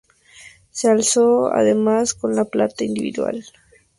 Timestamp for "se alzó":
0.71-1.53